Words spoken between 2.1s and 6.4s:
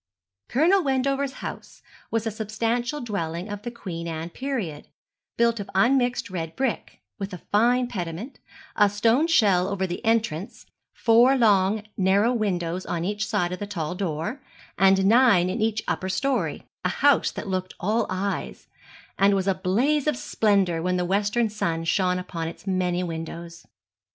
a substantial dwelling of the Queen Anne period, built of unmixed